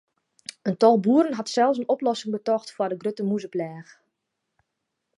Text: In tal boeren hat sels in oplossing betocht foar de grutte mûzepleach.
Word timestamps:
In 0.69 0.77
tal 0.77 0.99
boeren 1.03 1.37
hat 1.39 1.49
sels 1.55 1.77
in 1.81 1.91
oplossing 1.95 2.31
betocht 2.35 2.69
foar 2.75 2.89
de 2.91 2.97
grutte 3.01 3.23
mûzepleach. 3.29 3.91